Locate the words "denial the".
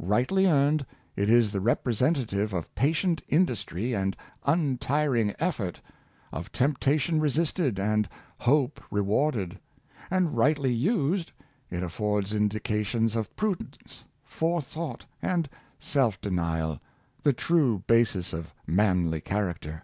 16.22-17.34